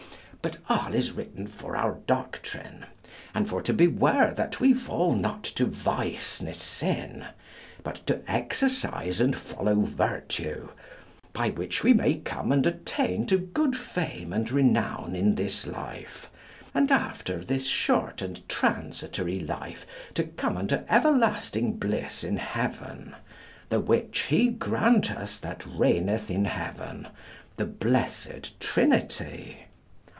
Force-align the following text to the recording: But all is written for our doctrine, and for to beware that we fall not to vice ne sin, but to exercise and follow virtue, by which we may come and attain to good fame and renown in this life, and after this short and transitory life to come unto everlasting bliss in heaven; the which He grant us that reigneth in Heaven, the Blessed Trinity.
But 0.43 0.57
all 0.67 0.95
is 0.95 1.11
written 1.11 1.45
for 1.45 1.77
our 1.77 1.99
doctrine, 2.07 2.87
and 3.35 3.47
for 3.47 3.61
to 3.61 3.71
beware 3.71 4.33
that 4.33 4.59
we 4.59 4.73
fall 4.73 5.13
not 5.13 5.43
to 5.43 5.67
vice 5.67 6.41
ne 6.41 6.51
sin, 6.51 7.25
but 7.83 7.97
to 8.07 8.23
exercise 8.27 9.21
and 9.21 9.35
follow 9.35 9.81
virtue, 9.85 10.69
by 11.31 11.51
which 11.51 11.83
we 11.83 11.93
may 11.93 12.15
come 12.15 12.51
and 12.51 12.65
attain 12.65 13.27
to 13.27 13.37
good 13.37 13.77
fame 13.77 14.33
and 14.33 14.51
renown 14.51 15.15
in 15.15 15.35
this 15.35 15.67
life, 15.67 16.31
and 16.73 16.91
after 16.91 17.45
this 17.45 17.67
short 17.67 18.23
and 18.23 18.49
transitory 18.49 19.39
life 19.39 19.85
to 20.15 20.23
come 20.23 20.57
unto 20.57 20.77
everlasting 20.89 21.77
bliss 21.77 22.23
in 22.23 22.37
heaven; 22.37 23.13
the 23.69 23.79
which 23.79 24.21
He 24.23 24.47
grant 24.47 25.11
us 25.11 25.37
that 25.37 25.67
reigneth 25.67 26.31
in 26.31 26.45
Heaven, 26.45 27.09
the 27.57 27.65
Blessed 27.65 28.59
Trinity. 28.59 29.67